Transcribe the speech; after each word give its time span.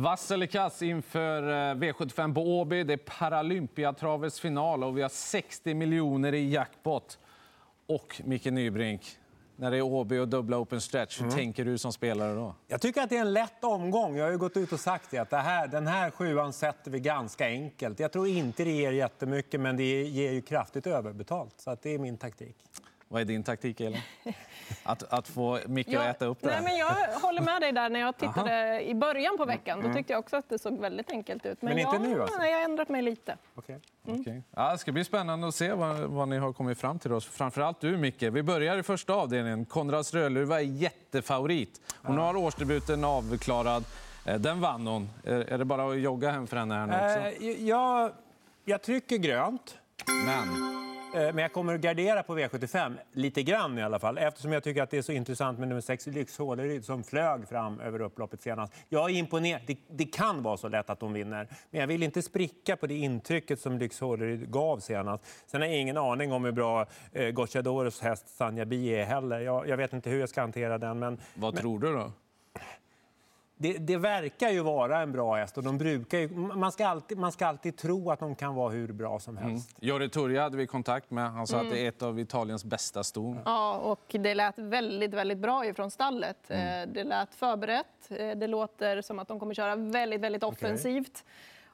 Vass 0.00 0.30
eller 0.30 0.46
kass 0.46 0.82
inför 0.82 1.42
eh, 1.42 1.74
V75 1.74 2.34
på 2.34 2.40
Åby. 2.60 2.84
Det 2.84 2.92
är 2.92 2.96
Paralympiatravets 2.96 4.40
final 4.40 4.84
och 4.84 4.98
vi 4.98 5.02
har 5.02 5.08
60 5.08 5.74
miljoner 5.74 6.34
i 6.34 6.50
jackpot. 6.50 7.18
Och 7.86 8.20
Micke 8.24 8.44
Nybrink, 8.44 9.02
när 9.56 9.70
det 9.70 9.76
är 9.76 9.82
Åby 9.82 10.18
och 10.18 10.28
dubbla 10.28 10.58
open 10.58 10.80
stretch, 10.80 11.18
hur 11.20 11.24
Mm. 11.24 11.36
tänker 11.36 11.64
du 11.64 11.78
som 11.78 11.92
spelare 11.92 12.34
då? 12.34 12.54
Jag 12.68 12.80
tycker 12.80 13.02
att 13.02 13.10
det 13.10 13.16
är 13.16 13.20
en 13.20 13.32
lätt 13.32 13.64
omgång. 13.64 14.16
Jag 14.16 14.24
har 14.24 14.30
ju 14.30 14.38
gått 14.38 14.56
ut 14.56 14.72
och 14.72 14.80
sagt 14.80 15.10
det, 15.10 15.18
att 15.18 15.30
det 15.30 15.36
här, 15.36 15.68
den 15.68 15.86
här 15.86 16.10
sjuan 16.10 16.52
sätter 16.52 16.90
vi 16.90 17.00
ganska 17.00 17.46
enkelt. 17.46 18.00
Jag 18.00 18.12
tror 18.12 18.28
inte 18.28 18.64
det 18.64 18.70
ger 18.70 18.92
jättemycket, 18.92 19.60
men 19.60 19.76
det 19.76 20.02
ger 20.02 20.32
ju 20.32 20.42
kraftigt 20.42 20.86
överbetalt. 20.86 21.54
Så 21.56 21.70
att 21.70 21.82
det 21.82 21.94
är 21.94 21.98
min 21.98 22.16
taktik. 22.18 22.56
Vad 23.12 23.20
är 23.20 23.24
din 23.24 23.42
taktik, 23.42 23.80
Elin? 23.80 24.00
Att, 24.82 25.12
att 25.12 25.28
få 25.28 25.58
Micke 25.66 25.88
Jag- 25.88 26.02
att 26.06 26.16
äta 26.16 26.24
upp 26.26 26.38
det 26.40 26.46
Nej, 26.48 26.62
men 26.62 26.76
jag 26.76 27.20
håller 27.20 27.42
med 27.42 27.60
dig 27.62 27.72
där. 27.72 27.90
När 27.90 28.00
jag 28.00 28.16
tittade 28.16 28.82
i 28.82 28.94
början 28.94 29.36
på 29.36 29.44
veckan 29.44 29.78
då 29.78 29.84
Mm. 29.84 29.96
tyckte 29.96 30.12
jag 30.12 30.20
också 30.20 30.36
att 30.36 30.48
det 30.48 30.58
såg 30.58 30.78
väldigt 30.80 31.10
enkelt 31.10 31.46
ut. 31.46 31.62
Men 31.62 31.78
inte 31.78 31.96
jag, 31.96 32.02
nu, 32.02 32.22
alltså? 32.22 32.38
Nej, 32.38 32.50
jag 32.50 32.58
har 32.58 32.64
ändrat 32.64 32.88
mig 32.88 33.02
lite. 33.02 33.36
Okay. 33.56 33.76
Okej. 34.08 34.42
Ja, 34.56 34.72
det 34.72 34.78
ska 34.78 34.92
bli 34.92 35.04
spännande 35.04 35.48
att 35.48 35.54
se 35.54 35.72
vad, 35.72 35.96
vad 35.98 36.28
ni 36.28 36.38
har 36.38 36.52
kommit 36.52 36.78
fram 36.78 36.98
till. 36.98 37.12
Oss. 37.12 37.26
Framförallt 37.26 37.80
du, 37.80 37.96
Micke. 37.96 38.22
Vi 38.22 38.42
börjar 38.42 38.78
i 38.78 38.82
första 38.82 39.12
avdelningen. 39.14 39.64
Konrads 39.64 40.14
Rödluva 40.14 40.60
är 40.60 40.64
jättefavorit. 40.64 41.80
Hon 42.02 42.18
har 42.18 42.36
årsdebuten 42.36 43.04
avklarad. 43.04 43.84
Eh, 44.26 44.34
Den 44.38 44.60
vann 44.60 44.86
hon. 44.86 45.10
Är, 45.24 45.32
är 45.40 45.58
det 45.58 45.64
bara 45.64 45.90
att 45.90 45.98
jogga 46.00 46.30
hem 46.30 46.46
för 46.46 46.56
henne 46.56 46.74
här 46.74 46.86
nu 46.86 46.94
också? 46.94 47.44
Eh, 47.44 47.68
jag, 47.68 48.12
jag 48.64 48.82
trycker 48.82 49.16
grönt. 49.16 49.76
Men 50.26 50.48
Men 51.12 51.38
jag 51.38 51.52
kommer 51.52 51.74
att 51.74 51.80
gardera 51.80 52.22
på 52.22 52.38
V75, 52.38 52.96
lite 53.12 53.42
grann 53.42 53.78
i 53.78 53.82
alla 53.82 53.98
fall. 53.98 54.18
Eftersom 54.18 54.52
jag 54.52 54.62
tycker 54.62 54.82
att 54.82 54.90
det 54.90 54.98
är 54.98 55.02
så 55.02 55.12
intressant 55.12 55.58
med 55.58 55.68
nummer 55.68 55.80
6, 55.80 56.06
Lyx 56.06 56.38
Håleryd, 56.38 56.84
som 56.84 57.04
flög 57.04 57.48
fram 57.48 57.80
över 57.80 58.00
upploppet 58.00 58.42
senast. 58.42 58.72
Jag 58.88 59.10
är 59.10 59.14
imponerad. 59.14 59.62
Det, 59.66 59.78
det 59.90 60.04
kan 60.04 60.42
vara 60.42 60.56
så 60.56 60.68
lätt 60.68 60.90
att 60.90 61.00
de 61.00 61.12
vinner. 61.12 61.48
Men 61.70 61.80
jag 61.80 61.88
vill 61.88 62.02
inte 62.02 62.22
spricka 62.22 62.76
på 62.76 62.86
det 62.86 62.94
intrycket 62.94 63.60
som 63.60 63.78
Lyx 63.78 64.00
Håleryd 64.00 64.50
gav 64.50 64.78
senast. 64.78 65.24
Sen 65.46 65.60
har 65.60 65.68
jag 65.68 65.78
ingen 65.78 65.96
aning 65.96 66.32
om 66.32 66.44
hur 66.44 66.52
bra 66.52 66.86
eh, 67.12 67.30
Gocciadoros 67.30 68.00
häst 68.00 68.28
Sanja 68.28 68.64
Bi 68.64 68.88
är 68.88 69.04
heller. 69.04 69.40
Jag, 69.40 69.68
jag 69.68 69.76
vet 69.76 69.92
inte 69.92 70.10
hur 70.10 70.20
jag 70.20 70.28
ska 70.28 70.40
hantera 70.40 70.78
den. 70.78 70.98
Men, 70.98 71.20
vad 71.34 71.54
men 71.54 71.62
tror 71.62 71.78
du 71.78 71.92
då? 71.92 72.12
Det, 73.62 73.72
det 73.78 73.96
verkar 73.96 74.48
ju 74.50 74.60
vara 74.62 75.00
en 75.02 75.12
bra 75.12 75.34
häst 75.34 75.56
och 75.58 75.64
de 75.64 75.78
brukar 75.78 76.18
ju, 76.18 76.28
man, 76.36 76.72
ska 76.72 76.86
alltid, 76.86 77.18
man 77.18 77.32
ska 77.32 77.46
alltid 77.46 77.76
tro 77.76 78.10
att 78.10 78.18
de 78.20 78.34
kan 78.34 78.54
vara 78.54 78.70
hur 78.70 78.92
bra 78.92 79.18
som 79.18 79.36
helst. 79.36 79.76
Jori 79.80 80.08
Turja 80.08 80.42
hade 80.42 80.56
vi 80.56 80.66
kontakt 80.66 81.10
med. 81.10 81.30
Han 81.32 81.46
sa 81.46 81.56
Mm. 81.56 81.66
att 81.68 81.72
det 81.74 81.84
är 81.84 81.88
ett 81.88 82.02
av 82.02 82.18
Italiens 82.20 82.64
bästa 82.64 83.04
ston. 83.04 83.38
Ja, 83.44 83.76
och 83.78 84.04
det 84.08 84.34
lät 84.34 84.58
väldigt, 84.58 85.14
väldigt 85.14 85.38
bra 85.38 85.66
ifrån 85.66 85.90
stallet. 85.90 86.50
Mm. 86.50 86.88
Eh, 86.88 86.94
Det 86.94 87.04
lät 87.04 87.34
förberett. 87.34 88.10
Eh, 88.10 88.30
Det 88.36 88.46
låter 88.46 89.02
som 89.02 89.18
att 89.18 89.28
de 89.28 89.40
kommer 89.40 89.54
köra 89.54 89.76
väldigt, 89.76 90.20
väldigt 90.20 90.42
offensivt. 90.42 91.24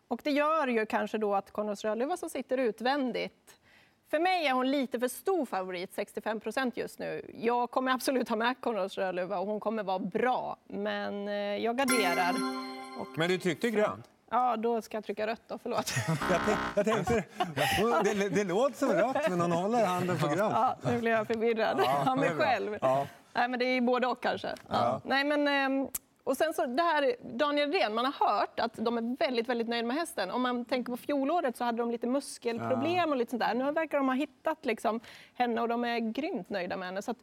Och 0.09 0.21
det 0.25 0.31
gör 0.31 0.67
ju 0.67 0.87
kanske 0.87 1.19
då 1.19 1.35
att 1.35 1.51
Konrads 1.51 1.85
Rödluva 1.85 2.17
som 2.17 2.31
sitter 2.31 2.59
utvändigt 2.59 3.56
för 4.11 4.19
mig 4.19 4.47
är 4.47 4.53
hon 4.53 4.71
lite 4.71 5.01
för 5.01 5.09
stor 5.09 5.47
favorit, 5.47 5.95
65 5.95 6.41
procent 6.41 6.77
just 6.77 6.99
nu. 6.99 7.31
Jag 7.35 7.71
kommer 7.71 7.93
absolut 7.93 8.29
ha 8.29 8.37
med 8.37 8.61
Konrads 8.61 8.99
Rödluva 8.99 9.39
och 9.39 9.47
hon 9.47 9.61
kommer 9.61 9.83
vara 9.83 9.99
bra. 9.99 10.57
Men 10.69 11.29
eh, 11.29 11.35
jag 11.35 11.77
garderar. 11.77 12.35
Och, 13.01 13.07
Men 13.19 13.29
du 13.29 13.39
tyckte 13.39 13.71
grönt? 13.71 14.11
ja, 14.31 14.57
då 14.57 14.83
ska 14.83 14.97
jag 14.97 15.05
trycka 15.05 15.27
rött 15.27 15.43
då, 15.49 15.59
förlåt. 15.63 15.93
Jag, 16.31 16.41
tänk, 16.47 16.59
jag 16.75 16.85
tänkte, 16.85 17.25
det, 18.15 18.29
det 18.29 18.45
låter 18.45 18.77
som 18.77 18.93
rött, 18.93 19.31
men 19.31 19.41
hon 19.41 19.53
håller 19.53 19.87
handen 19.87 20.19
på 20.19 20.27
grönt. 20.27 20.53
Ja, 20.55 20.77
nu 20.83 20.99
blir 20.99 21.11
jag 21.13 21.27
förvirrad 21.27 21.81
av 22.07 22.19
mig 22.19 22.29
det 22.29 22.35
själv. 22.35 22.79
Ja. 22.81 23.07
Nej, 23.33 23.49
men 23.49 23.59
det 23.59 23.65
är 23.65 23.81
både 23.81 24.07
och 24.07 24.23
kanske. 24.23 24.55
Ja. 24.69 25.01
Nej, 25.05 25.25
men, 25.25 25.49
ehm, 25.49 25.89
och 26.27 26.37
sen 26.37 26.55
så 26.55 26.67
det 26.67 26.83
här, 26.83 27.17
Daniel 27.39 27.73
Redén, 27.73 27.95
man 27.95 28.05
har 28.05 28.29
hört 28.29 28.61
att 28.61 28.73
de 28.75 28.99
är 28.99 29.17
väldigt, 29.19 29.49
väldigt 29.49 29.69
nöjda 29.69 29.87
med 29.87 29.97
hästen. 29.97 30.31
Om 30.31 30.43
man 30.43 30.65
tänker 30.65 30.93
på 30.93 30.97
fjolåret 30.97 31.57
så 31.57 31.65
hade 31.65 31.79
de 31.79 31.91
lite 31.91 32.07
muskelproblem 32.07 33.11
och 33.11 33.17
lite 33.17 33.31
sånt 33.31 33.43
där. 33.43 33.55
Nu 33.55 33.73
verkar 33.73 33.99
de 33.99 34.09
ha 34.09 34.15
hittat 34.15 34.65
liksom 34.67 35.01
henne 35.35 35.61
och 35.61 35.69
de 35.69 35.85
är 35.85 35.99
grymt 35.99 36.51
nöjda 36.51 36.77
med 36.77 36.89
henne. 36.89 37.03
Så 37.03 37.11
att 37.11 37.17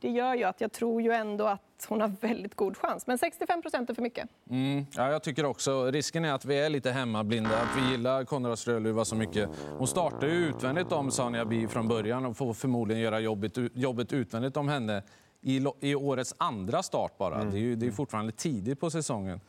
det 0.00 0.08
gör 0.08 0.34
ju 0.34 0.44
att 0.44 0.60
jag 0.60 0.72
tror 0.72 1.02
ju 1.02 1.12
ändå 1.12 1.46
att 1.46 1.86
hon 1.88 2.00
har 2.00 2.08
väldigt 2.08 2.54
god 2.54 2.76
chans. 2.76 3.06
Men 3.06 3.18
65 3.18 3.62
procent 3.62 3.90
är 3.90 3.94
för 3.94 4.02
mycket. 4.02 4.28
Mm, 4.50 4.86
ja, 4.92 5.10
jag 5.10 5.22
tycker 5.22 5.44
också. 5.44 5.90
Risken 5.90 6.24
är 6.24 6.32
att 6.32 6.44
vi 6.44 6.60
är 6.60 6.70
lite 6.70 6.90
hemmablinda, 6.90 7.50
att 7.50 7.76
vi 7.76 7.90
gillar 7.90 8.24
Konrads 8.24 8.68
Rödluva 8.68 9.04
så 9.04 9.16
mycket. 9.16 9.48
Hon 9.78 9.86
startar 9.86 10.26
ju 10.26 10.32
utvändigt 10.32 10.92
om 10.92 11.10
Sanja 11.10 11.44
Bi 11.44 11.68
från 11.68 11.88
början 11.88 12.26
och 12.26 12.36
får 12.36 12.54
förmodligen 12.54 13.02
göra 13.02 13.20
jobbet, 13.20 13.52
jobbet 13.74 14.12
utvändigt 14.12 14.56
om 14.56 14.68
henne 14.68 15.02
i, 15.42 15.66
i 15.80 15.94
årets 15.94 16.34
andra 16.38 16.82
start 16.82 17.18
bara. 17.18 17.44
Det 17.44 17.56
är 17.56 17.60
ju 17.60 17.76
det 17.76 17.86
är 17.86 17.90
fortfarande 17.90 18.32
tidigt 18.32 18.80
på 18.80 18.90
säsongen. 18.90 19.40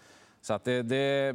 Så 0.41 0.53
att 0.53 0.63
det, 0.63 0.81
det, 0.81 1.33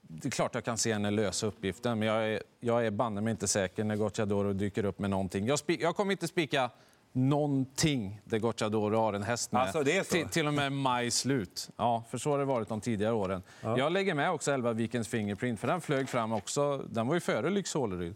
det 0.00 0.28
är 0.28 0.30
klart 0.30 0.54
jag 0.54 0.64
kan 0.64 0.78
se 0.78 0.92
henne 0.92 1.10
lösa 1.10 1.46
uppgiften, 1.46 1.98
men 1.98 2.08
jag 2.08 2.28
är, 2.28 2.42
jag 2.60 2.86
är 2.86 2.90
banne 2.90 3.20
mig 3.20 3.30
inte 3.30 3.48
säker 3.48 3.84
när 3.84 3.96
Gocciadoro 3.96 4.52
dyker 4.52 4.84
upp 4.84 4.98
med 4.98 5.10
någonting. 5.10 5.46
Jag, 5.46 5.58
jag 5.66 5.96
kommer 5.96 6.12
inte 6.12 6.28
spika 6.28 6.70
någonting 7.12 8.20
där 8.24 8.38
Gocciadoro 8.38 8.96
har 8.96 9.12
en 9.12 9.22
häst 9.22 9.52
med. 9.52 9.62
Alltså? 9.62 9.84
Till, 9.84 10.28
till 10.28 10.46
och 10.46 10.54
med 10.54 10.72
maj 10.72 11.10
slut. 11.10 11.70
Ja, 11.76 12.04
för 12.10 12.18
så 12.18 12.30
har 12.30 12.38
det 12.38 12.44
varit 12.44 12.68
de 12.68 12.80
tidigare 12.80 13.14
åren. 13.14 13.42
Jag 13.60 13.92
lägger 13.92 14.14
med 14.14 14.30
också 14.30 14.52
11 14.52 14.72
Vikens 14.72 15.08
Fingerprint, 15.08 15.60
för 15.60 15.68
den 15.68 15.80
flög 15.80 16.08
fram 16.08 16.32
också. 16.32 16.78
Den 16.78 17.06
var 17.06 17.14
ju 17.14 17.20
före 17.20 17.50
Lyx 17.50 17.74
Håleryd. 17.74 18.14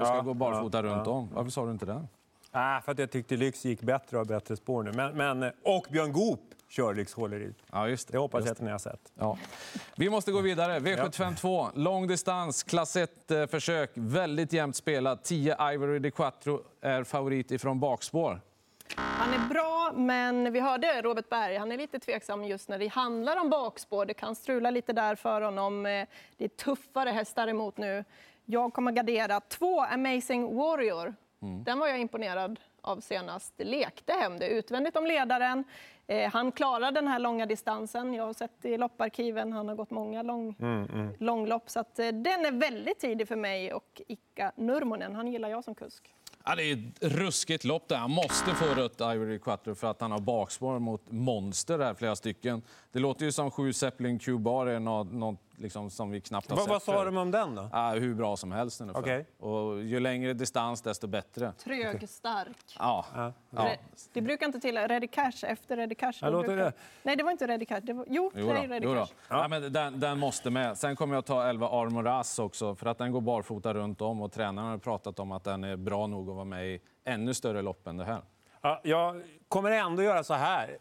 Och 0.00 0.06
ska 0.06 0.16
Ja, 0.16 0.22
gå 0.22 0.34
barfota 0.34 0.78
ja, 0.78 0.82
runt 0.82 1.06
om. 1.06 1.28
Varför 1.32 1.50
sa 1.50 1.64
du 1.64 1.72
inte 1.72 1.86
det? 1.86 2.06
Ah, 2.52 2.80
för 2.80 2.92
att 2.92 2.98
jag 2.98 3.10
tyckte 3.10 3.36
Lyx 3.36 3.64
gick 3.64 3.80
bättre 3.82 4.16
och 4.16 4.20
har 4.26 4.34
bättre 4.34 4.56
spår 4.56 4.82
nu. 4.82 4.92
Men, 4.92 5.16
men, 5.16 5.52
och 5.62 5.86
Björn 5.90 6.12
Goop 6.12 6.40
kör 6.68 6.94
Lyx 6.94 7.14
Håleryd. 7.14 7.54
Ja, 7.72 7.88
just 7.88 8.08
det. 8.08 8.12
Det 8.12 8.18
hoppas 8.18 8.38
Just 8.40 8.46
jag 8.48 8.54
att 8.54 8.60
ni 8.60 8.70
har 8.70 8.78
sett. 8.78 9.12
Ja. 9.14 9.38
Vi 9.96 10.10
måste 10.10 10.32
gå 10.32 10.40
vidare. 10.40 10.78
V75 10.78 11.36
2, 11.36 11.68
lång 11.74 12.06
distans, 12.06 12.62
klass 12.62 12.96
1-försök. 12.96 13.90
Väldigt 13.94 14.52
jämnt 14.52 14.76
spelat. 14.76 15.24
10 15.24 15.72
Ivory 15.72 15.98
de 15.98 16.10
Quattro 16.10 16.62
är 16.80 17.04
favorit 17.04 17.50
ifrån 17.50 17.80
bakspår. 17.80 18.40
Han 18.96 19.32
är 19.34 19.48
bra, 19.48 19.92
men 19.94 20.52
vi 20.52 20.60
hörde 20.60 21.02
Robert 21.02 21.28
Berg. 21.28 21.56
Han 21.56 21.72
är 21.72 21.76
lite 21.78 21.98
tveksam 21.98 22.44
just 22.44 22.68
när 22.68 22.78
det 22.78 22.86
handlar 22.88 23.36
om 23.40 23.50
bakspår. 23.50 24.06
Det 24.06 24.14
kan 24.14 24.34
strula 24.34 24.70
lite 24.70 24.92
där 24.92 25.14
för 25.14 25.40
honom. 25.40 25.86
Eh, 25.86 26.06
Det 26.36 26.44
är 26.44 26.48
tuffare 26.48 27.10
hästar 27.10 27.48
emot 27.48 27.76
nu. 27.76 28.04
Jag 28.44 28.72
kommer 28.72 28.92
gardera 28.92 29.40
två 29.40 29.80
Amazing 29.82 30.56
Warrior. 30.56 31.14
Den 31.40 31.78
var 31.78 31.86
jag 31.88 31.98
imponerad 32.00 32.60
av 32.80 33.00
senast. 33.00 33.54
Lekte 33.56 34.12
hem 34.12 34.38
det 34.38 34.48
utvändigt 34.48 34.96
om 34.96 35.06
ledaren. 35.06 35.64
Eh, 36.06 36.30
Han 36.32 36.52
klarar 36.52 36.92
den 36.92 37.08
här 37.08 37.18
långa 37.18 37.46
distansen. 37.46 38.14
Jag 38.14 38.26
har 38.26 38.32
sett 38.32 38.64
i 38.64 38.76
lopparkiven. 38.76 39.52
Han 39.52 39.68
har 39.68 39.74
gått 39.74 39.90
många 39.90 40.22
lång, 40.22 40.54
långlopp. 41.18 41.70
Så 41.70 41.80
att, 41.80 41.98
eh, 41.98 42.06
den 42.08 42.44
är 42.46 42.52
väldigt 42.60 42.98
tidig 42.98 43.28
för 43.28 43.36
mig. 43.36 43.72
Och 43.72 44.02
Ika 44.08 44.52
Nurmonen, 44.56 45.14
han 45.14 45.26
gillar 45.26 45.48
jag 45.48 45.64
som 45.64 45.74
kusk. 45.74 46.14
Ja, 46.44 46.54
det 46.54 46.62
är 46.62 46.72
ett 46.74 47.12
ruskigt 47.12 47.64
lopp 47.64 47.88
där. 47.88 47.96
Han 47.96 48.10
måste 48.10 48.54
få 48.54 48.64
rött 48.74 49.00
Ivory 49.00 49.38
Quattro 49.38 49.74
för 49.74 49.90
att 49.90 50.00
han 50.00 50.10
har 50.12 50.18
bakspår 50.20 50.78
mot 50.78 51.10
monster 51.10 51.78
här, 51.78 51.94
flera 51.94 52.16
stycken. 52.16 52.62
Det 52.92 52.98
låter 52.98 53.24
ju 53.24 53.32
som 53.32 53.50
sju 53.50 53.72
Zeppelin 53.72 54.18
Q-bar 54.18 54.66
är 54.66 54.80
något, 54.80 55.12
något 55.12 55.40
liksom 55.58 55.90
som 55.90 56.10
vi 56.10 56.20
knappt 56.20 56.48
har 56.50 56.56
Vad, 56.56 56.64
sett 56.64 56.70
vad 56.72 56.82
sa 56.82 57.04
de 57.04 57.16
om 57.16 57.30
den 57.30 57.54
då? 57.54 57.68
Ja, 57.72 57.90
hur 57.90 58.14
bra 58.14 58.36
som 58.36 58.52
helst 58.52 58.80
ungefär. 58.80 59.00
Okej. 59.00 59.26
Och 59.38 59.82
ju 59.82 60.00
längre 60.00 60.32
distans 60.32 60.82
desto 60.82 61.06
bättre. 61.06 61.52
Trög, 61.52 62.08
stark. 62.08 62.56
Ja. 62.78 63.04
ja. 63.14 63.32
Re- 63.50 63.76
Det 64.12 64.20
brukar 64.22 64.46
inte 64.46 64.60
till 64.60 64.78
Ready 64.78 65.06
Cash 65.08 65.32
efter 65.42 65.76
Ready 65.76 65.94
Cash. 65.94 66.12
Ja, 66.20 66.30
låter 66.30 66.48
brukar... 66.48 66.64
det. 66.64 66.72
Nej, 67.02 67.16
det 67.16 67.22
var 67.22 67.30
inte 67.30 67.46
Ready 67.46 67.64
Cash. 67.64 67.80
Det 67.80 67.92
var... 67.92 68.04
Jo, 68.08 68.30
Jo 68.34 68.46
det 68.46 68.52
då, 68.54 68.58
är 68.60 68.68
Ready 68.68 68.86
jo 68.86 68.94
då. 68.94 69.00
Cash. 69.00 69.14
Ja. 69.28 69.48
men 69.48 69.72
den, 69.72 70.00
den 70.00 70.18
måste 70.18 70.50
med. 70.50 70.78
Sen 70.78 70.96
kommer 70.96 71.14
jag 71.14 71.24
ta 71.24 71.48
11 71.48 71.68
Armoras 71.68 72.38
också, 72.38 72.74
för 72.74 72.86
att 72.86 72.98
den 72.98 73.12
går 73.12 73.20
barfota 73.20 73.74
runt 73.74 74.00
om 74.00 74.22
och 74.22 74.32
tränaren 74.32 74.68
har 74.70 74.78
pratat 74.78 75.18
om 75.18 75.32
att 75.32 75.44
den 75.44 75.64
är 75.64 75.76
bra 75.76 76.06
nog 76.06 76.28
att 76.30 76.34
vara 76.34 76.44
med 76.44 76.66
i 76.68 76.80
ännu 77.04 77.34
större 77.34 77.62
lopp 77.62 77.86
än 77.86 77.96
det 77.96 78.04
här. 78.04 78.22
Ja, 78.62 78.80
jag 78.84 79.22
kommer 79.48 79.70
ändå 79.70 80.02
göra 80.02 80.24
så 80.24 80.34
här. 80.34 80.78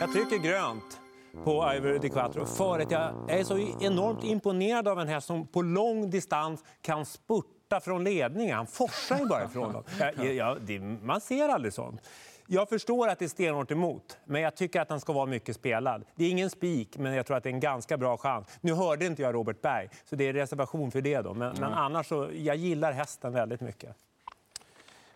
Jag 0.00 0.12
trycker 0.12 0.36
grönt 0.38 1.00
på 1.44 1.72
Ivory 1.76 1.98
de 1.98 2.08
Quattro 2.08 2.46
för 2.46 2.80
att 2.80 2.90
jag 2.90 3.30
är 3.30 3.44
så 3.44 3.58
enormt 3.80 4.24
imponerad 4.24 4.88
av 4.88 5.00
en 5.00 5.08
häst 5.08 5.26
som 5.26 5.46
på 5.46 5.62
lång 5.62 6.10
distans 6.10 6.64
kan 6.82 7.06
spurta 7.06 7.80
från 7.80 8.04
ledningen. 8.04 8.56
Han 8.56 8.66
forsar 8.66 9.18
ju 9.18 9.26
bara 9.26 9.44
ifrån 9.44 9.72
dem. 9.72 9.82
Jag, 10.16 10.34
jag, 10.34 10.60
det, 10.60 10.78
man 10.80 11.20
ser 11.20 11.48
aldrig 11.48 11.72
sånt. 11.72 12.00
Jag 12.48 12.68
förstår 12.68 13.08
att 13.08 13.18
det 13.18 13.24
är 13.24 13.28
stenhårt 13.28 13.70
emot, 13.70 14.18
men 14.24 14.42
jag 14.42 14.56
tycker 14.56 14.80
att 14.80 14.90
han 14.90 15.00
ska 15.00 15.12
vara 15.12 15.26
mycket 15.26 15.56
spelad. 15.56 16.04
Det 16.14 16.24
är 16.24 16.30
ingen 16.30 16.50
spik, 16.50 16.98
men 16.98 17.14
jag 17.14 17.26
tror 17.26 17.36
att 17.36 17.42
det 17.42 17.48
är 17.48 17.54
en 17.54 17.60
ganska 17.60 17.96
bra 17.96 18.16
chans. 18.16 18.46
Nu 18.60 18.72
hörde 18.72 19.06
inte 19.06 19.22
jag 19.22 19.34
Robert 19.34 19.62
Berg, 19.62 19.88
så 20.04 20.16
det 20.16 20.28
är 20.28 20.32
reservation 20.32 20.90
för 20.90 21.00
det. 21.00 21.20
Då. 21.20 21.34
Men, 21.34 21.56
men 21.60 21.72
annars 21.72 22.06
så, 22.06 22.28
jag 22.34 22.56
gillar 22.56 22.92
hästen 22.92 23.32
väldigt 23.32 23.60
mycket. 23.60 23.96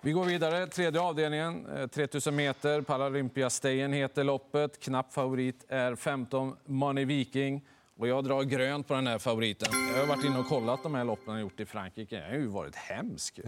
Vi 0.02 0.12
går 0.12 0.24
vidare. 0.24 0.66
Tredje 0.66 1.00
avdelningen, 1.00 1.66
eh, 1.66 1.86
3000 1.86 2.36
meter. 2.36 2.82
Paralympiastejen 2.82 3.92
heter 3.92 4.24
loppet. 4.24 4.80
Knapp 4.80 5.12
favorit 5.12 5.64
är 5.68 5.94
15 5.94 6.56
Money 6.64 7.04
Viking. 7.04 7.66
Och 7.98 8.08
jag 8.08 8.24
drar 8.24 8.42
grönt 8.42 8.88
på 8.88 8.94
den 8.94 9.06
här 9.06 9.18
favoriten. 9.18 9.68
Jag 9.94 10.00
har 10.00 10.06
varit 10.06 10.24
inne 10.24 10.38
och 10.38 10.46
kollat 10.46 10.82
de 10.82 10.94
här 10.94 11.04
loppen 11.04 11.34
jag 11.34 11.40
gjort 11.40 11.60
i 11.60 11.66
Frankrike. 11.66 12.16
Jag 12.16 12.28
har 12.28 12.34
ju 12.34 12.46
varit 12.46 12.74
hemsk. 12.74 13.40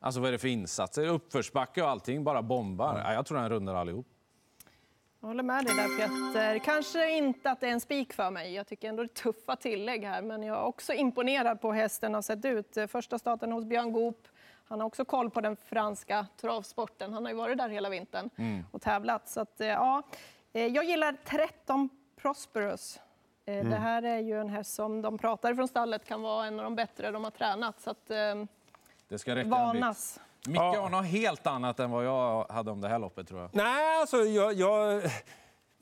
Alltså 0.00 0.20
vad 0.20 0.28
är 0.28 0.32
det 0.32 0.38
för 0.38 0.48
insatser? 0.48 1.06
Uppförsbacke 1.06 1.82
och 1.82 1.88
allting, 1.88 2.24
bara 2.24 2.42
bombar. 2.42 3.02
Ja, 3.04 3.12
jag 3.12 3.26
tror 3.26 3.38
den 3.38 3.48
rundar 3.48 3.74
allihop. 3.74 4.06
Jag 5.20 5.28
håller 5.28 5.42
med 5.42 5.64
dig 5.64 5.74
där 5.76 5.96
Peter. 5.96 6.58
Kanske 6.58 7.16
inte 7.16 7.50
att 7.50 7.60
det 7.60 7.66
är 7.66 7.72
en 7.72 7.80
spik 7.80 8.12
för 8.12 8.30
mig. 8.30 8.54
Jag 8.54 8.66
tycker 8.66 8.88
ändå 8.88 9.02
det 9.02 9.06
är 9.06 9.22
tuffa 9.22 9.56
tillägg 9.56 10.04
här. 10.04 10.22
Men 10.22 10.42
jag 10.42 10.56
är 10.56 10.62
också 10.62 10.92
imponerad 10.92 11.60
på 11.60 11.72
hur 11.72 11.80
hästen 11.80 12.14
har 12.14 12.22
sett 12.22 12.44
ut. 12.44 12.78
Första 12.88 13.18
starten 13.18 13.52
hos 13.52 13.64
Björn 13.64 13.92
Goop. 13.92 14.28
Han 14.68 14.80
har 14.80 14.86
också 14.86 15.04
koll 15.04 15.30
på 15.30 15.40
den 15.40 15.56
franska 15.56 16.26
travsporten. 16.40 17.12
Han 17.12 17.24
har 17.24 17.32
ju 17.32 17.36
varit 17.38 17.58
där 17.58 17.68
hela 17.68 17.88
vintern 17.88 18.30
och 18.72 18.82
tävlat. 18.82 19.28
Så 19.28 19.40
att, 19.40 19.60
eh, 19.60 19.66
ja. 19.66 20.02
Eh, 20.52 20.66
Jag 20.66 20.84
gillar 20.84 21.16
13 21.24 21.88
Prosperous. 22.20 23.00
Eh, 23.44 23.64
Det 23.68 23.76
här 23.76 24.02
är 24.02 24.18
ju 24.18 24.40
en 24.40 24.48
häst 24.48 24.74
som 24.74 25.02
de 25.02 25.18
pratar 25.18 25.54
från 25.54 25.68
stallet 25.68 26.04
kan 26.04 26.22
vara 26.22 26.46
en 26.46 26.58
av 26.58 26.64
de 26.64 26.74
bättre 26.76 27.10
de 27.10 27.24
har 27.24 27.30
tränat. 27.30 27.80
Så 27.80 27.90
att, 27.90 28.10
eh, 28.10 28.16
Det 29.08 29.18
ska 29.18 29.30
räcka 29.30 29.40
en 29.40 29.46
bit. 29.50 29.58
varnas. 29.58 30.20
Micke 30.46 30.58
har 30.58 30.88
något 30.88 31.06
helt 31.06 31.46
annat 31.46 31.80
än 31.80 31.90
vad 31.90 32.04
jag 32.04 32.44
hade 32.50 32.70
om 32.70 32.80
det 32.80 32.88
här 32.88 32.98
loppet 32.98 33.28
tror 33.28 33.40
jag. 33.40 33.50
Nej, 33.52 34.00
alltså 34.00 34.16
jag... 34.16 34.52
jag 34.52 35.02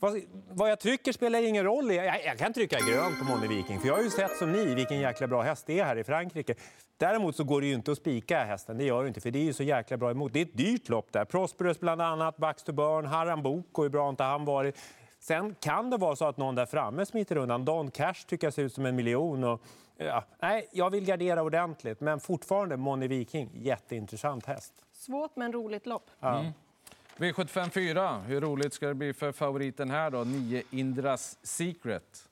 vad, 0.01 0.21
vad 0.51 0.71
jag 0.71 0.81
trycker 0.81 1.13
spelar 1.13 1.49
ingen 1.49 1.65
roll. 1.65 1.95
Jag, 1.95 2.25
jag 2.25 2.39
kan 2.39 2.53
trycka 2.53 2.79
grönt 2.79 3.19
på 3.19 3.25
Money 3.25 3.49
Viking, 3.49 3.81
för 3.81 3.89
jag 3.89 3.95
har 3.95 4.03
ju 4.03 4.11
sett 4.11 4.37
som 4.37 4.53
ni 4.53 4.75
vilken 4.75 4.99
jäkla 4.99 5.27
bra 5.27 5.43
häst 5.43 5.67
det 5.67 5.81
är 5.81 5.85
här 5.85 5.97
i 5.97 6.05
Frankrike. 6.05 6.55
Däremot 6.97 7.37
så 7.37 7.45
går 7.45 7.61
det 7.61 7.67
ju 7.67 7.75
inte 7.75 7.93
att 7.93 7.99
spika 7.99 8.45
hästen, 8.45 8.79
det 8.79 8.85
gör 8.85 9.03
det 9.03 9.09
inte, 9.09 9.21
för 9.21 9.31
det 9.31 9.39
är 9.39 9.45
ju 9.45 9.53
så 9.53 9.63
jäkla 9.63 9.97
bra 9.97 10.11
emot. 10.11 10.33
Det 10.33 10.41
är 10.41 10.45
ett 10.45 10.57
dyrt 10.57 10.89
lopp 10.89 11.13
där. 11.13 11.25
Prosperous 11.25 11.81
bland 11.81 12.03
annat, 12.03 12.37
Bax 12.37 12.63
to 12.63 12.73
Burn, 12.73 13.07
Haram 13.07 13.43
Boko, 13.43 13.83
hur 13.83 13.89
bra 13.89 14.09
inte 14.09 14.23
han 14.23 14.45
varit. 14.45 14.79
Sen 15.19 15.55
kan 15.55 15.91
det 15.91 15.97
vara 15.97 16.17
så 16.17 16.25
att 16.25 16.37
någon 16.37 16.55
där 16.55 16.67
framme 16.67 17.07
smiter 17.07 17.37
undan. 17.37 17.65
Don 17.65 17.91
Cash 17.91 18.27
tycker 18.27 18.47
jag 18.47 18.55
ser 18.55 18.63
ut 18.63 18.75
som 18.75 18.87
en 18.87 18.97
miljon. 18.97 19.45
Och, 19.45 19.63
ja, 19.97 20.25
nej, 20.43 20.69
jag 20.73 20.91
vill 20.91 21.05
gardera 21.05 21.43
ordentligt, 21.43 22.01
men 22.01 22.21
fortfarande 22.21 22.77
Money 22.77 23.09
Viking, 23.09 23.51
jätteintressant 23.55 24.47
häst. 24.47 24.73
Svårt 24.93 25.37
men 25.37 25.53
roligt 25.53 25.87
lopp. 25.87 26.11
V75 27.17 27.71
4. 27.71 28.19
Hur 28.27 28.41
roligt 28.41 28.73
ska 28.73 28.87
det 28.87 28.95
bli 28.95 29.13
för 29.13 29.33
favoriten 29.33 29.91
här 29.91 30.11
då? 30.11 30.25
9 30.25 30.63
Indras 30.71 31.39
Secret. 31.43 32.29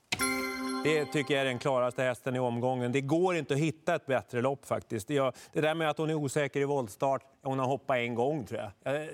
Det 0.84 1.04
tycker 1.04 1.34
jag 1.34 1.40
är 1.40 1.44
den 1.44 1.58
klaraste 1.58 2.02
hästen 2.02 2.36
i 2.36 2.38
omgången. 2.38 2.92
Det 2.92 3.00
går 3.00 3.36
inte 3.36 3.54
att 3.54 3.60
hitta 3.60 3.94
ett 3.94 4.06
bättre 4.06 4.42
lopp 4.42 4.66
faktiskt. 4.66 5.08
Det, 5.08 5.34
där 5.52 5.74
med 5.74 5.90
att 5.90 5.98
hon 5.98 6.10
är 6.10 6.14
osäker 6.14 6.60
i 6.60 6.64
voltstart, 6.64 7.22
hon 7.42 7.58
har 7.58 7.66
hoppat 7.66 7.96
en 7.96 8.14
gång 8.14 8.46
tror 8.46 8.60
jag. 8.60 9.08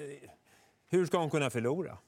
Hur 0.91 1.07
ska 1.07 1.19
hon 1.19 1.31
kunna 1.31 1.51
förlora? 1.51 1.99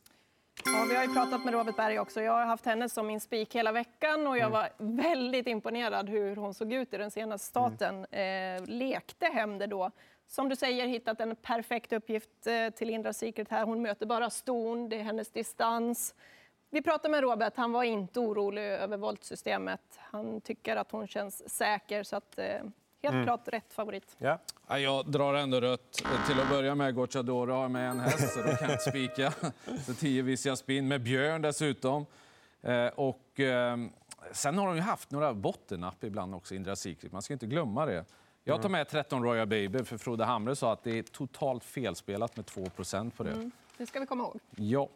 Ja, 0.65 0.87
vi 0.89 0.97
har 0.97 1.05
ju 1.05 1.15
pratat 1.15 1.45
med 1.45 1.55
Robert 1.55 1.77
Berg 1.77 1.99
också. 1.99 2.21
Jag 2.21 2.33
har 2.33 2.47
haft 2.47 2.65
henne 2.65 2.89
som 2.89 3.07
min 3.07 3.21
spik 3.21 3.55
hela 3.55 3.73
veckan 3.73 4.27
och 4.27 4.39
jag 4.39 4.51
var 4.51 4.69
väldigt 4.79 5.47
imponerad 5.47 6.09
hur 6.09 6.37
hon 6.37 6.55
såg 6.55 6.73
ut 6.73 6.95
i 6.95 6.97
den 6.97 7.11
senaste 7.11 7.47
starten. 7.47 8.07
Eh, 8.11 8.65
lekte 8.67 9.27
hem 9.27 9.59
det 9.59 9.67
då. 9.67 9.91
Som 10.33 10.49
du 10.49 10.57
säger, 10.57 10.87
hittat 10.87 11.21
en 11.21 11.37
perfekt 11.37 11.93
uppgift 11.93 12.47
eh, 12.47 12.71
till 12.71 12.91
Indra 12.91 13.13
Secret 13.13 13.49
här. 13.51 13.65
Hon 13.65 13.83
möter 13.83 14.07
bara 14.07 14.31
ston, 14.31 14.89
det 14.89 14.97
är 14.97 15.03
hennes 15.03 15.31
distans. 15.31 16.15
Vi 16.71 16.83
pratade 16.83 17.09
med 17.13 17.21
Robert, 17.21 17.53
han 17.57 17.73
var 17.73 17.83
inte 17.85 18.21
orolig 18.21 18.63
över 18.63 18.97
voltsystemet. 18.97 19.81
Han 19.99 20.41
tycker 20.41 20.77
att 20.77 20.91
hon 20.91 21.07
känns 21.07 21.55
säker, 21.55 22.03
så 22.03 22.17
att, 22.17 22.39
eh, 22.39 22.47
helt 23.03 23.25
klart 23.25 23.49
rätt 23.49 23.73
favorit. 23.73 24.17
Ja. 24.19 24.39
Ja, 24.69 24.79
Jag 24.79 25.11
drar 25.11 25.35
ändå 25.35 25.61
rött. 25.61 25.93
Till 26.27 26.41
att 26.41 26.49
börja 26.49 26.75
med 26.75 26.95
Gocciadoro 26.95 27.53
har 27.53 27.69
med 27.69 27.91
en 27.91 28.01
häst, 28.01 28.33
så 28.35 28.39
då 28.39 28.45
kan 28.45 28.57
jag 28.61 28.71
inte 28.71 28.91
spika. 28.91 29.33
Så 29.87 29.95
10 29.95 30.23
Vissia 30.23 30.57
Spin 30.57 30.89
med 30.89 31.03
Björn 31.03 31.43
dessutom. 31.43 32.07
Eh, 32.63 32.87
Och, 32.87 33.41
eh, 33.41 33.77
sen 34.33 34.59
har 34.59 34.67
de 34.67 34.77
ju 34.77 34.83
haft 34.83 35.11
några 35.11 35.35
bottennapp 35.35 36.05
ibland 36.05 36.35
också, 36.35 36.55
Indra 36.55 36.77
Secret. 36.77 37.13
Man 37.13 37.23
ska 37.23 37.33
inte 37.33 37.47
glömma 37.47 37.87
det. 37.87 38.05
Jag 38.45 38.63
tar 38.63 38.69
med 38.69 38.89
13 38.89 39.23
Royal 39.23 39.47
Baby, 39.47 39.85
för 39.85 39.99
Frode 39.99 40.25
Hamre 40.25 40.57
sa 40.57 40.73
att 40.73 40.85
det 40.85 40.99
är 40.99 41.03
totalt 41.03 41.65
felspelat 41.65 42.37
med 42.37 42.45
2% 42.45 43.11
på 43.11 43.23
det. 43.23 43.51
Det 43.77 43.87
ska 43.87 44.01
vi 44.01 44.07
komma 44.07 44.25
ihåg. 44.25 44.41
Ja. 44.57 44.89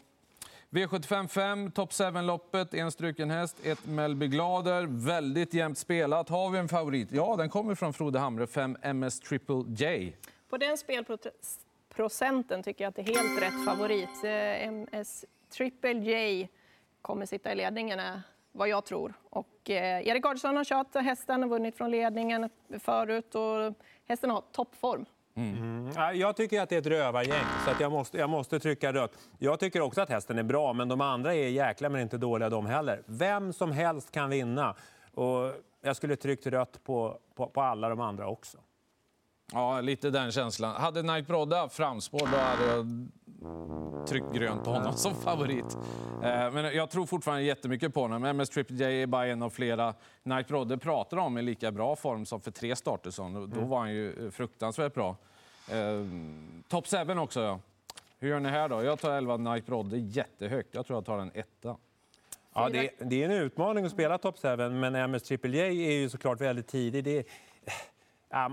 V75 0.70 1.28
5, 1.28 1.70
Top 1.70 1.90
7-loppet, 1.90 2.74
en 2.74 2.92
struken 2.92 3.30
häst, 3.30 3.56
ett 3.62 3.86
Melby 3.86 4.28
Glader. 4.28 4.86
Väldigt 4.86 5.54
jämnt 5.54 5.78
spelat. 5.78 6.28
Har 6.28 6.50
vi 6.50 6.58
en 6.58 6.68
favorit? 6.68 7.12
Ja, 7.12 7.36
den 7.36 7.48
kommer 7.48 7.74
från 7.74 7.92
Frode 7.92 8.18
Hamre, 8.18 8.46
5 8.46 8.76
MS 8.82 9.20
Triple 9.20 9.64
J. 9.68 10.12
På 10.48 10.56
den 10.56 10.78
spelprocenten 10.78 12.62
tycker 12.62 12.84
jag 12.84 12.88
att 12.88 12.96
det 12.96 13.02
är 13.02 13.22
helt 13.22 13.42
rätt 13.42 13.64
favorit. 13.64 14.24
Eh, 14.24 14.68
MS 14.68 15.24
Triple 15.50 15.92
J 15.92 16.48
kommer 17.02 17.26
sitta 17.26 17.52
i 17.52 17.54
ledningen, 17.54 18.00
vad 18.56 18.68
jag 18.68 18.84
tror. 18.84 19.14
Och, 19.30 19.70
eh, 19.70 20.08
Erik 20.08 20.26
Adielsson 20.26 20.56
har 20.56 20.64
kört 20.64 20.94
hästen 20.94 21.44
och 21.44 21.50
vunnit 21.50 21.76
från 21.76 21.90
ledningen 21.90 22.50
förut. 22.80 23.34
Och 23.34 23.74
hästen 24.08 24.30
har 24.30 24.42
toppform. 24.52 25.04
Ja, 25.96 26.12
Jag 26.12 26.36
tycker 26.36 26.60
att 26.60 26.68
det 26.68 26.74
är 26.76 26.80
ett 26.80 26.86
rövargäng, 26.86 27.44
så 27.64 27.70
att 27.70 27.80
jag, 27.80 27.92
måste, 27.92 28.18
jag 28.18 28.30
måste 28.30 28.60
trycka 28.60 28.92
rött. 28.92 29.18
Jag 29.38 29.60
tycker 29.60 29.80
också 29.80 30.00
att 30.00 30.08
hästen 30.10 30.38
är 30.38 30.42
bra, 30.42 30.72
men 30.72 30.88
de 30.88 31.00
andra 31.00 31.34
är 31.34 31.48
jäkla 31.48 31.88
men 31.88 32.00
inte 32.00 32.18
dåliga 32.18 32.48
de 32.50 32.66
heller. 32.66 33.02
Vem 33.06 33.52
som 33.52 33.72
helst 33.72 34.10
kan 34.10 34.30
vinna. 34.30 34.74
Och 35.14 35.52
jag 35.82 35.96
skulle 35.96 36.16
tryckt 36.16 36.46
rött 36.46 36.84
på, 36.84 37.18
på, 37.34 37.46
på 37.46 37.60
alla 37.60 37.88
de 37.88 38.00
andra 38.00 38.28
också. 38.28 38.58
Ja, 39.52 39.80
lite 39.80 40.10
den 40.10 40.32
känslan. 40.32 40.74
Hade 40.80 41.02
Knight 41.02 41.26
Brodde 41.26 41.56
haft 41.56 41.76
framspår 41.76 42.18
då 42.32 42.36
hade 42.36 42.66
jag 42.76 43.08
tryckt 44.08 44.32
grönt 44.34 44.64
på 44.64 44.70
honom 44.70 44.92
som 44.96 45.14
favorit. 45.14 45.76
Eh, 46.22 46.50
Men 46.52 46.76
jag 46.76 46.90
tror 46.90 47.06
fortfarande 47.06 47.42
jättemycket 47.42 47.94
på 47.94 48.00
honom. 48.00 48.24
MS 48.24 48.50
Triple 48.50 48.76
J 48.76 49.02
är 49.02 49.06
bara 49.06 49.26
en 49.26 49.42
av 49.42 49.50
flera. 49.50 49.94
Knight 50.22 50.48
Brodde 50.48 50.78
pratar 50.78 51.16
om 51.16 51.38
i 51.38 51.42
lika 51.42 51.72
bra 51.72 51.96
form 51.96 52.26
som 52.26 52.40
för 52.40 52.50
tre 52.50 52.76
starter 52.76 53.10
sedan. 53.10 53.52
Då 53.54 53.60
var 53.60 53.78
han 53.78 53.92
ju 53.92 54.30
fruktansvärt 54.30 54.94
bra. 54.94 55.16
Eh, 55.70 56.04
Top 56.68 56.86
7 56.86 56.96
också, 57.18 57.40
ja. 57.42 57.60
Hur 58.18 58.28
gör 58.28 58.40
ni 58.40 58.48
här 58.48 58.68
då? 58.68 58.82
Jag 58.82 58.98
tar 59.00 59.10
11 59.10 59.36
Knight 59.36 59.66
Brodde 59.66 59.96
jättehögt. 59.98 60.68
Jag 60.74 60.86
tror 60.86 60.96
jag 60.96 61.04
tar 61.04 61.18
en 61.18 61.30
etta. 61.34 61.76
Ja, 62.54 62.68
det, 62.68 62.90
det 62.98 63.22
är 63.22 63.24
en 63.24 63.36
utmaning 63.36 63.84
att 63.84 63.92
spela 63.92 64.18
Top 64.18 64.38
7, 64.42 64.56
men 64.56 64.94
MS 64.94 65.22
Triple 65.22 65.56
J 65.56 65.86
är 65.86 65.92
ju 65.92 66.08
såklart 66.08 66.40
väldigt 66.40 66.68
tidig. 66.68 67.04
Det 67.04 67.18
är, 68.30 68.52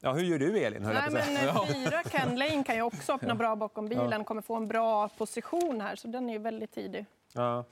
ja, 0.00 0.12
hur 0.12 0.22
gör 0.22 0.38
du, 0.38 0.58
Elin? 0.58 0.82
Nej, 0.82 1.10
men 1.10 1.36
eh, 1.48 1.66
fyra 1.66 2.02
Ken 2.02 2.38
Lane 2.38 2.64
kan 2.64 2.74
ju 2.76 2.82
också 2.82 3.12
öppna 3.12 3.34
bra 3.34 3.56
bakom 3.56 3.88
bilen. 3.88 4.24
Kommer 4.24 4.42
få 4.42 4.56
en 4.56 4.66
bra 4.68 5.08
position 5.08 5.80
här, 5.80 5.96
så 5.96 6.08
den 6.08 6.28
är 6.28 6.32
ju 6.32 6.38
väldigt 6.38 6.72
tidig. 6.72 7.06
Ja. 7.32 7.64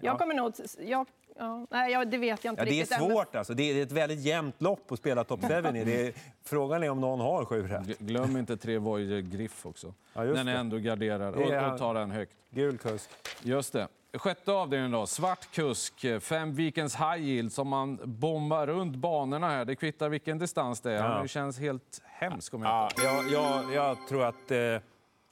Jag 0.00 0.18
kommer 0.18 0.34
nog... 0.34 0.52
Jag, 0.78 1.06
ja, 1.38 1.66
nej, 1.70 1.92
jag, 1.92 2.08
det 2.10 2.18
vet 2.18 2.44
jag 2.44 2.52
inte 2.52 2.60
Ja, 2.60 2.64
det 2.64 2.70
är 2.70 2.80
riktigt 2.80 2.98
svårt. 2.98 3.34
Alltså. 3.34 3.54
Det 3.54 3.62
är 3.62 3.82
ett 3.82 3.92
väldigt 3.92 4.20
jämnt 4.20 4.62
lopp 4.62 4.92
att 4.92 4.98
spela 4.98 5.24
Top 5.24 5.40
7 5.40 5.46
i. 5.46 5.84
Det 5.84 6.06
är, 6.06 6.12
frågan 6.44 6.82
är 6.82 6.90
om 6.90 7.00
någon 7.00 7.20
har 7.20 7.44
sju 7.44 7.68
rätt. 7.68 7.98
Glöm 7.98 8.36
inte 8.36 8.56
tre 8.56 8.78
Voyager 8.78 9.20
Griff 9.20 9.66
också. 9.66 9.94
Ja, 10.14 10.24
just 10.24 10.36
den 10.36 10.46
det. 10.46 10.52
ändå 10.52 10.76
är- 10.76 11.20
Och, 11.36 11.72
och 11.72 11.78
tar 11.78 11.94
den 11.94 12.10
högt. 12.10 12.32
Gul 12.50 12.78
kusk. 12.78 13.10
Just 13.42 13.72
det. 13.72 13.88
Sjätte 14.18 14.52
avdelningen 14.52 14.90
då. 14.92 15.06
Svart 15.06 15.50
kusk, 15.52 16.04
fem 16.20 16.54
Vikens 16.54 16.96
High 16.96 17.22
Yield 17.22 17.52
som 17.52 17.68
man 17.68 18.00
bombar 18.04 18.66
runt 18.66 18.96
banorna 18.96 19.48
här. 19.48 19.64
Det 19.64 19.76
kvittar 19.76 20.08
vilken 20.08 20.38
distans 20.38 20.80
det 20.80 20.92
är. 20.92 21.10
Ja. 21.10 21.22
Det 21.22 21.28
känns 21.28 21.58
helt 21.58 22.02
hemskt. 22.04 22.54
Om 22.54 22.62
jag 22.62 22.70
Ja, 22.70 22.88
jag, 23.04 23.30
jag, 23.30 23.72
jag 23.74 23.96
tror 24.08 24.24
att 24.24 24.50
eh, 24.50 24.58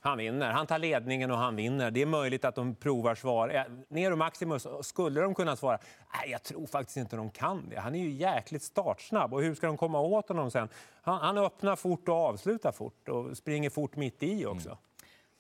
han 0.01 0.19
vinner. 0.19 0.51
Han 0.51 0.67
tar 0.67 0.79
ledningen 0.79 1.31
och 1.31 1.39
han 1.39 1.57
vinner. 1.57 1.91
Det 1.91 2.03
är 2.03 2.07
möjligt 2.07 2.45
att 2.45 2.55
de 2.55 2.75
provar 2.75 3.15
svar. 3.15 3.49
Eh, 3.49 3.62
Nero 3.89 4.17
Maximus, 4.17 4.67
skulle 4.83 5.21
de 5.21 5.35
kunna 5.35 5.57
svara? 5.57 5.79
Nej, 6.15 6.31
jag 6.31 6.43
tror 6.43 6.67
faktiskt 6.67 6.97
inte 6.97 7.17
de 7.17 7.31
kan 7.31 7.69
det. 7.69 7.81
Han 7.81 7.95
är 7.95 7.99
ju 7.99 8.11
jäkligt 8.11 8.62
startsnabb. 8.62 9.35
Och 9.35 9.43
hur 9.43 9.55
ska 9.55 9.67
de 9.67 9.77
komma 9.77 10.01
åt 10.01 10.29
honom 10.29 10.51
sen? 10.51 10.69
Han, 11.03 11.21
han 11.21 11.39
öppnar 11.39 11.77
fort 11.77 12.09
och 12.09 12.15
avslutar 12.15 12.73
fort 12.73 13.09
och 13.09 13.37
springer 13.37 13.71
fort 13.71 13.97
mitt 13.97 14.23
i 14.23 14.47
också. 14.47 14.79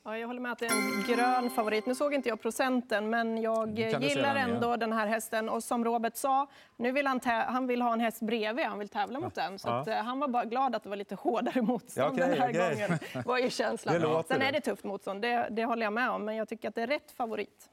Ja, 0.04 0.18
jag 0.18 0.26
håller 0.26 0.40
med 0.40 0.52
att 0.52 0.58
det 0.58 0.66
är 0.66 0.70
en 0.70 1.04
grön 1.16 1.50
favorit. 1.50 1.86
Nu 1.86 1.94
såg 1.94 2.14
inte 2.14 2.28
jag 2.28 2.40
procenten, 2.42 3.10
men 3.10 3.42
jag 3.42 3.78
gillar 3.78 4.00
den 4.00 4.36
igen. 4.36 4.50
ändå 4.50 4.76
den 4.76 4.92
här 4.92 5.06
hästen. 5.06 5.48
Och 5.48 5.64
som 5.64 5.84
Robert 5.84 6.16
sa, 6.16 6.46
nu 6.76 6.92
vill 6.92 7.06
han, 7.06 7.20
han 7.24 7.66
vill 7.66 7.82
ha 7.82 7.92
en 7.92 8.00
häst 8.00 8.20
bredvid. 8.20 8.64
Han 8.66 8.78
vill 8.78 8.88
tävla 8.88 9.20
mot 9.20 9.34
den. 9.34 9.58
Så 9.58 9.68
Ja. 9.68 9.80
att, 9.80 9.88
eh, 9.88 9.94
han 9.94 10.20
var 10.20 10.28
bara 10.28 10.44
glad 10.44 10.74
att 10.74 10.82
det 10.82 10.88
var 10.88 10.96
lite 10.96 11.14
hårdare 11.14 11.62
motstånd 11.62 12.18
Ja, 12.18 12.24
okej, 12.24 12.28
den 12.28 12.38
här 12.40 12.48
okej. 12.50 12.86
gången. 12.88 12.98
var 13.26 13.38
ju 13.38 13.50
känslan. 13.50 13.94
Det 13.94 14.00
låter 14.00 14.34
Sen 14.34 14.42
är 14.42 14.52
det 14.52 14.60
tufft 14.60 14.84
motstånd, 14.84 15.22
det, 15.22 15.48
det 15.50 15.64
håller 15.64 15.82
jag 15.86 15.92
med 15.92 16.10
om. 16.10 16.24
Men 16.24 16.36
jag 16.36 16.48
tycker 16.48 16.68
att 16.68 16.74
det 16.74 16.82
är 16.82 16.86
rätt 16.86 17.10
favorit. 17.16 17.68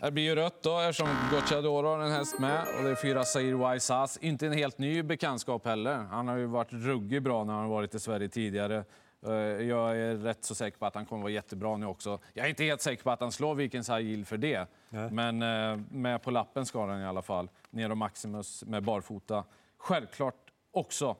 Det 0.00 0.10
blir 0.10 0.22
ju 0.22 0.34
rött 0.34 0.62
då 0.62 0.78
eftersom 0.80 1.08
Gocciadoro 1.30 1.86
har 1.88 1.98
en 1.98 2.12
häst 2.12 2.38
med. 2.38 2.60
Och 2.78 2.84
det 2.84 2.90
är 2.90 2.94
fyra 2.94 3.24
Zair 3.24 3.54
Waisas. 3.54 4.16
Inte 4.16 4.46
en 4.46 4.52
helt 4.52 4.78
ny 4.78 5.02
bekantskap 5.02 5.66
heller. 5.66 5.94
Han 5.94 6.28
har 6.28 6.36
ju 6.36 6.46
varit 6.46 6.72
ruggig 6.72 7.22
bra 7.22 7.44
när 7.44 7.52
han 7.52 7.62
har 7.62 7.70
varit 7.70 7.94
i 7.94 8.00
Sverige 8.00 8.28
tidigare. 8.28 8.84
Eh, 9.24 9.32
Jag 9.66 9.96
är 9.98 10.14
rätt 10.16 10.44
så 10.44 10.54
säker 10.54 10.78
på 10.78 10.86
att 10.86 10.94
han 10.94 11.06
kommer 11.06 11.22
vara 11.22 11.32
jättebra 11.32 11.76
nu 11.76 11.86
också. 11.86 12.18
Jag 12.32 12.44
är 12.46 12.50
inte 12.50 12.64
helt 12.64 12.80
säker 12.80 13.02
på 13.02 13.10
att 13.10 13.20
han 13.20 13.32
slår 13.32 13.54
Vikens 13.54 13.88
Yield 13.90 14.28
för 14.28 14.36
det. 14.36 14.66
Men 15.10 15.42
eh, 15.42 15.80
med 15.90 16.22
på 16.22 16.30
lappen 16.30 16.66
ska 16.66 16.86
han 16.86 17.00
i 17.00 17.06
alla 17.06 17.22
fall. 17.22 17.48
Nero 17.70 17.94
Maximus 17.94 18.64
med 18.64 18.82
barfota. 18.82 19.44
Självklart 19.78 20.34
också. 20.70 21.16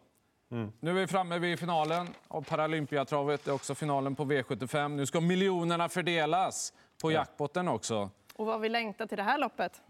Nu 0.80 0.90
är 0.90 0.94
vi 0.94 1.06
framme 1.06 1.38
vid 1.38 1.58
finalen 1.58 2.06
av 2.28 2.42
Paralympiatravet. 2.42 3.44
Det 3.44 3.50
är 3.50 3.54
också 3.54 3.75
finalen 3.75 4.14
på 4.14 4.25
V75. 4.25 4.88
Nu 4.88 5.06
ska 5.06 5.20
miljonerna 5.20 5.88
fördelas 5.88 6.73
på 7.02 7.12
jackpotten 7.12 7.68
också. 7.68 8.11
Och 8.37 8.46
vad 8.46 8.61
vi 8.61 8.68
längtar 8.68 9.06
till 9.06 9.16
det 9.16 9.23
här 9.23 9.38
loppet. 9.38 9.82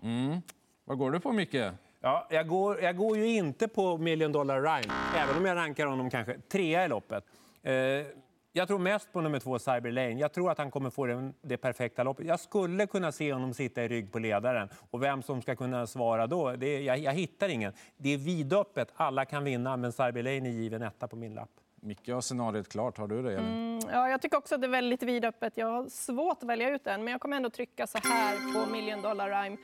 Vad 0.85 0.99
går 0.99 1.11
du 1.11 1.21
på, 1.21 1.33
Micke? 1.33 1.54
Ja, 2.00 2.26
jag, 2.30 2.49
går, 2.49 2.80
jag 2.83 2.97
går 2.97 3.16
ju 3.16 3.26
inte 3.26 3.68
på 3.68 3.99
Million 3.99 4.33
Dollar 4.33 4.61
Rhyme, 4.62 4.92
även 5.16 5.37
om 5.37 5.44
jag 5.44 5.56
rankar 5.56 5.87
honom 5.87 6.11
kanske 6.11 6.38
trea 6.38 6.85
i 6.85 6.88
loppet. 6.88 7.25
Eh, 7.64 8.06
Jag 8.56 8.68
tror 8.68 8.78
mest 8.78 9.12
på 9.12 9.21
nummer 9.21 9.38
två, 9.40 9.59
Cyber 9.59 9.90
Lane. 9.90 10.12
Jag 10.12 10.33
tror 10.33 10.50
att 10.50 10.59
han 10.59 10.71
kommer 10.71 10.90
få 10.90 11.06
det, 11.06 11.33
det 11.42 11.56
perfekta 11.56 12.02
loppet. 12.02 12.26
Jag 12.26 12.40
skulle 12.40 12.87
kunna 12.87 13.12
se 13.12 13.33
honom 13.33 13.54
sitta 13.54 13.85
i 13.85 13.88
rygg 13.88 14.12
på 14.12 14.18
ledaren. 14.18 14.68
Och 14.90 15.02
vem 15.02 15.23
som 15.23 15.42
ska 15.42 15.56
kunna 15.56 15.87
svara 15.87 16.26
då, 16.26 16.52
det, 16.56 16.80
jag, 16.83 16.99
jag 16.99 17.12
hittar 17.12 17.49
ingen. 17.49 17.73
Det 17.97 18.14
är 18.14 18.18
vidöppet, 18.18 18.92
alla 18.97 19.25
kan 19.25 19.44
vinna, 19.44 19.76
men 19.76 19.92
Cyber 19.92 20.23
Lane 20.23 20.49
är 20.49 20.52
given 20.52 20.83
etta 20.83 21.09
på 21.09 21.16
min 21.16 21.35
lapp. 21.35 21.50
Micke 21.83 22.09
har 22.09 22.21
scenariot 22.21 22.68
klart. 22.68 22.99
Har 22.99 23.06
du 23.09 23.23
det? 23.23 23.33
Elin? 23.33 23.47
Mm, 23.47 23.80
ja, 23.92 24.09
jag 24.09 24.23
tycker 24.23 24.37
också 24.38 24.54
att 24.54 24.61
det 24.61 24.66
är 24.66 24.71
väldigt 24.71 25.02
vidöppet. 25.02 25.56
Jag 25.56 25.66
har 25.66 25.88
svårt 25.88 26.42
att 26.42 26.49
välja 26.49 26.71
ut 26.71 26.87
en, 26.87 27.04
men 27.04 27.12
jag 27.12 27.21
kommer 27.21 27.37
ändå 27.37 27.50
trycka 27.50 27.87
så 27.87 27.99
här 28.04 28.54
på 28.54 28.71
Million 28.73 29.02
Dollar 29.02 29.42
Rhyme. 29.42 29.56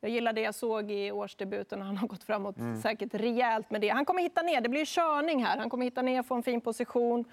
Jag 0.00 0.10
gillar 0.10 0.32
det 0.32 0.40
jag 0.40 0.54
såg 0.54 0.90
i 0.90 1.12
årsdebuten 1.12 1.80
och 1.80 1.86
han 1.86 1.96
har 1.96 2.08
gått 2.08 2.22
framåt 2.24 2.56
säkert 2.82 3.14
rejält 3.14 3.70
med 3.70 3.80
det. 3.80 3.88
Han 3.88 4.04
kommer 4.04 4.22
hitta 4.22 4.42
ner, 4.42 4.60
det 4.60 4.68
blir 4.68 4.84
körning 4.84 5.44
här. 5.44 5.58
Han 5.58 5.70
kommer 5.70 5.84
hitta 5.84 6.02
ner, 6.02 6.22
få 6.22 6.34
en 6.34 6.42
fin 6.42 6.60
position. 6.60 7.24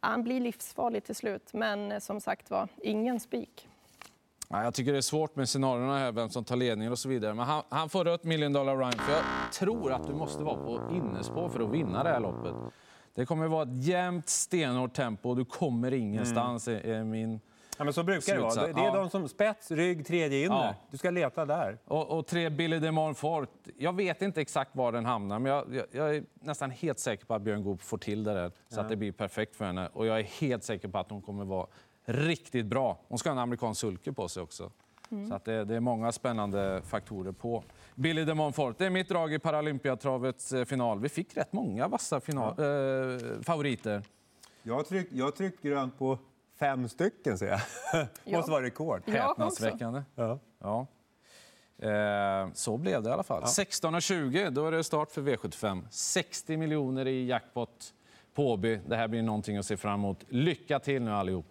Han 0.00 0.22
blir 0.22 0.40
livsfarlig 0.40 1.04
till 1.04 1.14
slut, 1.14 1.52
men 1.52 1.92
eh, 1.92 1.98
som 1.98 2.20
sagt 2.20 2.50
var, 2.50 2.68
ingen 2.82 3.20
spik. 3.20 3.68
Ja, 4.48 4.64
jag 4.64 4.74
tycker 4.74 4.92
det 4.92 4.98
är 4.98 5.02
svårt 5.02 5.36
med 5.36 5.48
scenarierna 5.48 5.98
här, 5.98 6.12
vem 6.12 6.28
som 6.28 6.44
tar 6.44 6.56
ledningen 6.56 6.92
och 6.92 6.98
så 6.98 7.08
vidare. 7.08 7.34
Men 7.34 7.46
han, 7.46 7.62
han 7.68 7.88
får 7.88 8.04
rött 8.04 8.24
million 8.24 8.52
dollar 8.52 8.76
rhyme, 8.76 9.02
för 9.02 9.12
jag 9.12 9.52
tror 9.52 9.92
att 9.92 10.06
du 10.06 10.14
måste 10.14 10.42
vara 10.44 10.56
på 10.56 10.94
innerspår 10.94 11.48
för 11.48 11.60
att 11.60 11.70
vinna 11.70 12.02
det 12.02 12.08
här 12.08 12.20
loppet. 12.20 12.54
Det 13.14 13.26
kommer 13.26 13.48
vara 13.48 13.62
ett 13.62 13.84
jämnt, 13.84 14.28
stenhårt 14.28 14.94
tempo 14.94 15.28
och 15.28 15.36
du 15.36 15.44
kommer 15.44 15.92
ingenstans, 15.92 16.68
är, 16.68 16.86
är 16.86 17.04
min... 17.04 17.40
Ja, 17.78 17.84
men 17.84 17.92
så 17.92 18.02
brukar 18.02 18.34
det 18.34 18.40
vara. 18.40 18.54
Det 18.66 18.80
är 18.80 18.84
Ja. 18.84 18.94
de 18.94 19.10
som 19.10 19.28
spets, 19.28 19.70
rygg, 19.70 20.06
tredje 20.06 20.44
inner. 20.46 20.56
Ja. 20.56 20.74
Du 20.90 20.96
ska 20.98 21.10
leta 21.10 21.44
där. 21.44 21.78
Och, 21.84 22.18
och 22.18 22.26
tre 22.26 22.50
Billy 22.50 22.78
de 22.78 22.92
Montfort. 22.92 23.50
Jag 23.76 23.96
vet 23.96 24.22
inte 24.22 24.40
exakt 24.40 24.76
var 24.76 24.92
den 24.92 25.04
hamnar, 25.04 25.38
men 25.38 25.52
jag, 25.52 25.74
jag, 25.74 25.84
jag 25.92 26.16
är 26.16 26.24
nästan 26.40 26.70
helt 26.70 26.98
säker 26.98 27.26
på 27.26 27.34
att 27.34 27.42
Björn 27.42 27.62
Goop 27.62 27.82
får 27.82 27.98
till 27.98 28.24
det 28.24 28.34
där 28.34 28.52
så 28.68 28.80
att 28.80 28.88
det 28.88 28.96
blir 28.96 29.12
perfekt 29.12 29.56
för 29.56 29.64
henne. 29.64 29.88
Och 29.92 30.06
jag 30.06 30.18
är 30.18 30.22
helt 30.24 30.64
säker 30.64 30.88
på 30.88 30.98
att 30.98 31.10
hon 31.10 31.22
kommer 31.22 31.44
vara 31.44 31.66
riktigt 32.04 32.66
bra. 32.66 32.98
Hon 33.08 33.18
ska 33.18 33.28
ha 33.28 33.32
en 33.32 33.38
amerikansk 33.38 33.80
sulke 33.80 34.12
på 34.12 34.28
sig 34.28 34.42
också. 34.42 34.70
Så 35.28 35.34
att 35.34 35.44
det, 35.44 35.64
det 35.64 35.74
är 35.76 35.80
många 35.80 36.12
spännande 36.12 36.82
faktorer 36.84 37.32
på 37.32 37.64
Billy 37.94 38.24
de 38.24 38.34
Montfort. 38.34 38.78
Det 38.78 38.86
är 38.86 38.90
mitt 38.90 39.08
drag 39.08 39.32
i 39.34 39.38
Paralympiatravets 39.38 40.52
eh, 40.52 40.64
final. 40.64 41.00
Vi 41.00 41.08
fick 41.08 41.36
rätt 41.36 41.52
många 41.52 41.88
vassa 41.88 42.20
final, 42.20 42.48
eh, 42.48 43.40
favoriter. 43.42 44.02
Jag 44.62 44.74
har 44.74 44.82
tryckt, 44.82 45.12
jag 45.12 45.24
har 45.24 45.30
tryckt 45.32 45.62
grönt 45.62 45.98
på 45.98 46.18
fem 46.58 46.88
stycken, 46.88 47.38
ser 47.38 47.46
jag. 47.46 48.06
Måste 48.36 48.50
vara 48.50 48.62
rekord. 48.62 49.02
Häpnadsväckande. 49.06 50.02
Ja. 50.14 50.38
Ja. 50.58 50.86
Eh, 51.88 52.48
så 52.54 52.76
blev 52.76 53.02
det 53.02 53.10
i 53.10 53.12
alla 53.12 53.22
fall. 53.22 53.42
16.20, 53.42 54.50
då 54.50 54.66
är 54.66 54.72
det 54.72 54.84
start 54.84 55.10
för 55.10 55.22
V75. 55.22 55.82
60 55.90 56.56
miljoner 56.56 57.06
i 57.06 57.26
jackpot 57.26 57.94
på 58.34 58.52
Åby. 58.52 58.80
Det 58.86 58.96
här 58.96 59.08
blir 59.08 59.22
någonting 59.22 59.56
att 59.56 59.66
se 59.66 59.76
fram 59.76 60.00
emot. 60.00 60.24
Lycka 60.28 60.78
till 60.78 61.02
nu 61.02 61.10
allihop! 61.10 61.46